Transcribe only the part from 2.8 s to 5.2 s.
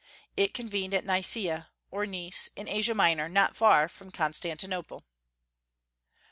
Minor, not far from Constantinople.